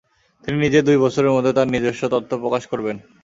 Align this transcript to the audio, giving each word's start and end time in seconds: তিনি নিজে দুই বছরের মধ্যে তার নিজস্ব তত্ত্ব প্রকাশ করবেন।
তিনি 0.43 0.57
নিজে 0.59 0.79
দুই 0.81 0.97
বছরের 0.97 1.33
মধ্যে 1.33 1.51
তার 1.53 1.67
নিজস্ব 1.73 2.01
তত্ত্ব 2.13 2.33
প্রকাশ 2.43 2.63
করবেন। 2.71 2.95